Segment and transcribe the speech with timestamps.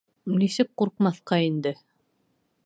[0.37, 1.75] Нисек ҡурҡмаҫҡа инде!